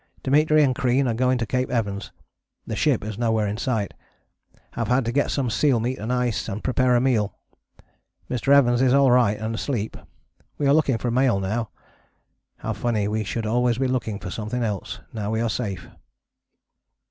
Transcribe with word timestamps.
Dimitri 0.23 0.63
and 0.63 0.73
Crean 0.73 1.07
are 1.07 1.13
going 1.13 1.37
to 1.37 1.45
Cape 1.45 1.69
Evans: 1.69 2.11
the 2.65 2.75
ship 2.75 3.03
is 3.03 3.19
nowhere 3.19 3.45
in 3.45 3.57
sight. 3.57 3.93
Have 4.71 4.87
had 4.87 5.05
to 5.05 5.11
get 5.11 5.29
some 5.29 5.51
seal 5.51 5.79
meat 5.79 5.99
and 5.99 6.11
ice 6.11 6.49
and 6.49 6.63
prepare 6.63 6.95
a 6.95 6.99
meal. 6.99 7.35
Mr. 8.27 8.51
Evans 8.51 8.81
is 8.81 8.95
alright 8.95 9.37
and 9.37 9.53
asleep. 9.53 9.95
We 10.57 10.65
are 10.65 10.73
looking 10.73 10.97
for 10.97 11.09
a 11.09 11.11
mail 11.11 11.39
now. 11.39 11.69
How 12.57 12.73
funny 12.73 13.07
we 13.07 13.23
should 13.23 13.45
always 13.45 13.77
be 13.77 13.87
looking 13.87 14.17
for 14.17 14.31
something 14.31 14.63
else, 14.63 15.01
now 15.13 15.29
we 15.29 15.39
are 15.39 15.51
safe. 15.51 15.87